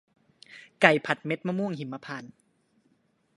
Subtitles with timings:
[0.81, 2.33] ไก่ผัดเม็ดมะม่วงหิมพานต์